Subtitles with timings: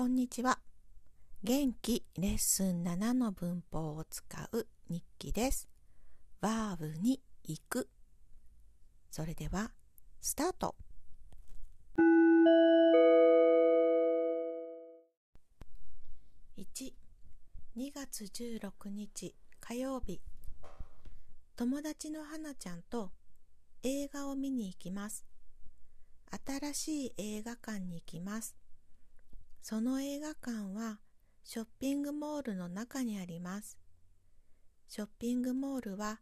[0.00, 0.58] こんにちは。
[1.44, 5.68] 元気レッスン7の文法を使う日記です。
[6.40, 7.86] バーブに行く。
[9.10, 9.72] それでは、
[10.22, 10.74] スタート。
[16.56, 16.94] 1、
[17.76, 20.22] 2月16日火曜日。
[21.56, 23.12] 友達の花ちゃんと
[23.82, 25.26] 映画を見に行きます。
[26.46, 28.59] 新しい映画館に行きます。
[29.62, 31.00] その映画館は
[31.44, 33.78] ショッピングモールの中にあります。
[34.88, 36.20] ショッピングモールは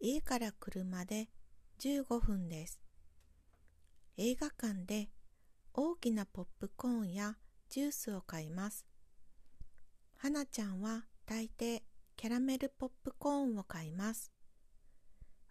[0.00, 1.28] 家から車で
[1.80, 2.80] 15分です。
[4.16, 5.10] 映画館で
[5.74, 7.36] 大きなポップコーンや
[7.68, 8.86] ジュースを買います。
[10.16, 11.82] はなちゃんは大抵
[12.16, 14.32] キャラメルポップコーンを買います。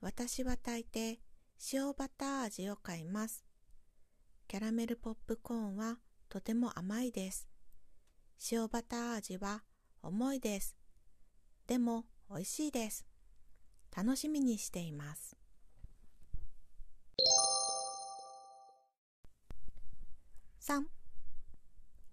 [0.01, 1.19] 私は大抵
[1.71, 3.45] 塩バター味を買います。
[4.47, 5.97] キャラメルポップコーンは
[6.29, 7.47] とても甘いです。
[8.51, 9.63] 塩バター味は
[10.03, 10.75] 重いです。
[11.67, 13.05] でも美味しいです。
[13.95, 15.37] 楽しみにしています。
[20.61, 20.83] 3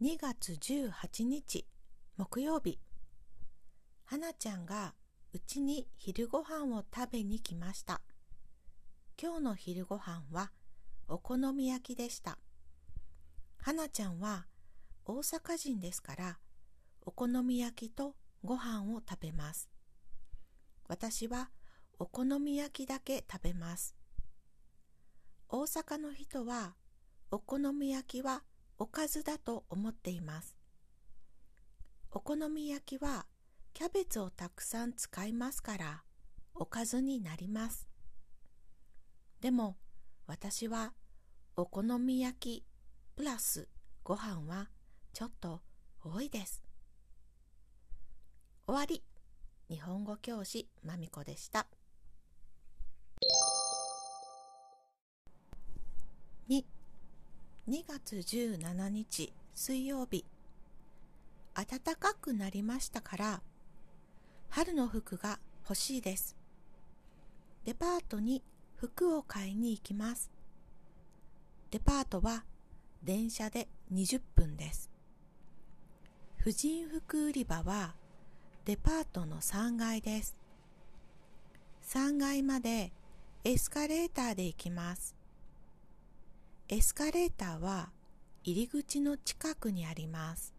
[0.00, 1.66] 2月18日
[2.16, 2.78] 木曜日
[4.04, 4.94] はなちゃんが
[5.32, 8.00] うちに昼ご飯を食べに来ました
[9.20, 10.52] 今日の昼ご飯は
[11.08, 12.38] お好み焼きでした
[13.64, 14.44] はなちゃんは
[15.06, 16.38] 大阪人ですから
[17.00, 19.70] お好み焼きとご飯を食べます。
[20.86, 21.48] 私は
[21.98, 23.96] お好み焼きだけ食べます。
[25.48, 26.74] 大阪の人は
[27.30, 28.42] お好み焼きは
[28.78, 30.54] おかずだと思っています。
[32.10, 33.24] お好み焼きは
[33.72, 36.02] キャベツをたくさん使いますから
[36.54, 37.88] おかずになります。
[39.40, 39.78] でも
[40.26, 40.92] 私は
[41.56, 42.73] お好み焼き
[43.16, 43.68] プラス
[44.02, 44.68] ご飯は
[45.12, 45.60] ちょっと
[46.04, 46.64] 多いです。
[48.66, 49.04] 終わり。
[49.68, 51.68] 日本語教師まみこでした。
[56.50, 56.64] 2、
[57.68, 60.24] 2月17日水曜日。
[61.54, 63.42] 暖かくなりましたから、
[64.48, 66.36] 春の服が欲しいです。
[67.64, 68.42] デパートに
[68.74, 70.32] 服を買いに行きます。
[71.70, 72.44] デパートは
[73.04, 74.90] 電車で20分です。
[76.38, 77.94] 婦人服売り場は
[78.64, 80.34] デパートの3階です。
[81.88, 82.92] 3階まで
[83.44, 85.14] エスカレーターで行きます。
[86.68, 87.90] エスカレーターは
[88.42, 90.54] 入り口の近くにあります。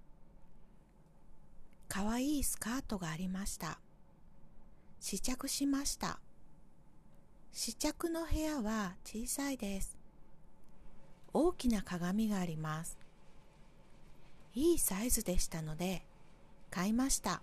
[1.88, 3.79] かわいいスカートがありました。
[5.00, 6.19] 試着しました。
[7.51, 10.04] 試着の部屋は小さいです。
[11.38, 12.97] 大きな鏡があります。
[14.53, 16.01] いいサイズでしたので
[16.72, 17.41] 買いました。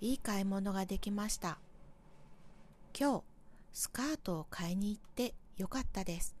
[0.00, 1.58] いい買い物ができました。
[2.96, 3.22] 今日
[3.72, 6.36] スカートを買いに行ってよかったです。